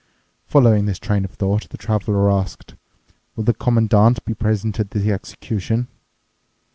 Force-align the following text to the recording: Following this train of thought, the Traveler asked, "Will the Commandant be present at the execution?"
Following 0.47 0.85
this 0.85 0.97
train 0.97 1.25
of 1.25 1.29
thought, 1.29 1.69
the 1.69 1.77
Traveler 1.77 2.31
asked, 2.31 2.73
"Will 3.35 3.43
the 3.43 3.53
Commandant 3.53 4.25
be 4.25 4.33
present 4.33 4.79
at 4.79 4.89
the 4.89 5.11
execution?" 5.11 5.89